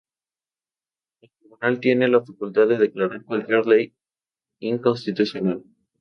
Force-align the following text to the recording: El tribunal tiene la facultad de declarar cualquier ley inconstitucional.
El 1.21 1.29
tribunal 1.29 1.79
tiene 1.79 2.07
la 2.07 2.25
facultad 2.25 2.67
de 2.67 2.79
declarar 2.79 3.23
cualquier 3.23 3.67
ley 3.67 3.93
inconstitucional. 4.57 5.63